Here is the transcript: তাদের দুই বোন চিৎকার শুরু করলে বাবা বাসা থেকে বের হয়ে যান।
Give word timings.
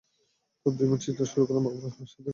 তাদের 0.61 0.73
দুই 0.77 0.87
বোন 0.89 0.97
চিৎকার 1.03 1.29
শুরু 1.31 1.43
করলে 1.47 1.59
বাবা 1.65 1.69
বাসা 1.75 1.87
থেকে 1.87 1.99
বের 1.99 2.03
হয়ে 2.07 2.19
যান। 2.25 2.29